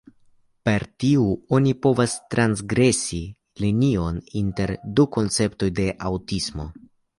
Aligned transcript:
Per 0.69 0.85
tiu 1.03 1.25
oni 1.57 1.73
povas 1.87 2.15
transgresi 2.35 3.21
linion 3.65 4.19
inter 4.43 4.75
du 5.01 5.09
konceptoj 5.19 5.73
de 5.83 5.89
aŭtismo. 6.11 6.71